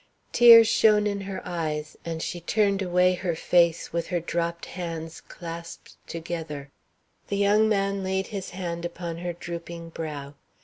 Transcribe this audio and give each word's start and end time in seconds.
Tears 0.31 0.67
shone 0.67 1.05
in 1.05 1.21
her 1.21 1.43
eyes, 1.45 1.95
and 2.03 2.23
she 2.23 2.41
turned 2.41 2.81
away 2.81 3.13
her 3.13 3.35
face 3.35 3.93
with 3.93 4.07
her 4.07 4.19
dropped 4.19 4.65
hands 4.65 5.21
clasped 5.21 5.95
together. 6.07 6.71
The 7.27 7.37
young 7.37 7.69
man 7.69 8.03
laid 8.03 8.25
his 8.33 8.49
hand 8.49 8.83
upon 8.83 9.19
her 9.19 9.33
drooping 9.33 9.89
brow. 9.89 10.33